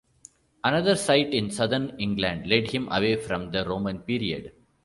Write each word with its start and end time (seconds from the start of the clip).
Another 0.63 0.95
site 0.95 1.31
in 1.31 1.51
southern 1.51 1.95
England 1.99 2.47
led 2.47 2.71
him 2.71 2.87
away 2.91 3.17
from 3.17 3.51
the 3.51 3.63
Roman 3.69 3.99
period. 3.99 4.51